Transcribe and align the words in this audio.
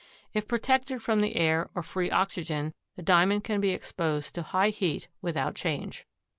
If 0.33 0.47
protected 0.47 1.03
from 1.03 1.19
the 1.19 1.35
air 1.35 1.69
or 1.75 1.83
free 1.83 2.09
oxygen, 2.09 2.73
the 2.95 3.03
Diamond 3.03 3.43
can 3.43 3.61
be 3.61 3.69
exposed 3.69 4.33
to 4.33 4.41
high 4.41 4.69
heat 4.69 5.07
without 5.21 5.53
change. 5.53 6.07